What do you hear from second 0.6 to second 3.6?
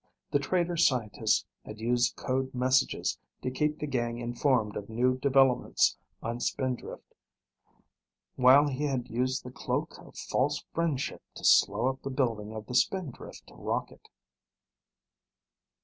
scientist had used code messages to